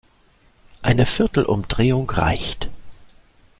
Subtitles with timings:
[0.81, 2.71] Eine viertel Umdrehung reicht.